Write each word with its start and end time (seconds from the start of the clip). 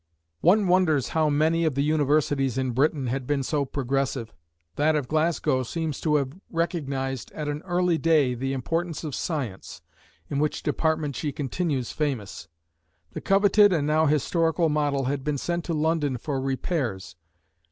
One 0.39 0.67
wonders 0.67 1.09
how 1.09 1.29
many 1.29 1.63
of 1.63 1.75
the 1.75 1.83
universities 1.83 2.57
in 2.57 2.71
Britain 2.71 3.05
had 3.05 3.27
been 3.27 3.43
so 3.43 3.65
progressive. 3.65 4.33
That 4.75 4.95
of 4.95 5.07
Glasgow 5.07 5.61
seems 5.61 6.01
to 6.01 6.15
have 6.15 6.33
recognised 6.49 7.31
at 7.33 7.47
an 7.47 7.61
early 7.65 7.99
day 7.99 8.33
the 8.33 8.51
importance 8.51 9.03
of 9.03 9.13
science, 9.13 9.83
in 10.27 10.39
which 10.39 10.63
department 10.63 11.15
she 11.15 11.31
continues 11.31 11.91
famous. 11.91 12.47
The 13.11 13.21
coveted 13.21 13.71
and 13.71 13.85
now 13.85 14.07
historical 14.07 14.69
model 14.69 15.03
had 15.03 15.23
been 15.23 15.37
sent 15.37 15.65
to 15.65 15.75
London 15.75 16.17
for 16.17 16.41
repairs. 16.41 17.15